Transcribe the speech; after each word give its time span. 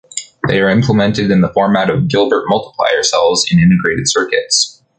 They 0.47 0.59
are 0.61 0.67
implemented 0.69 1.29
in 1.29 1.41
the 1.41 1.53
format 1.53 1.91
of 1.91 2.07
"Gilbert 2.07 2.45
multiplier 2.47 3.03
cells" 3.03 3.45
in 3.51 3.59
integrated 3.59 4.09
circuits. 4.09 4.81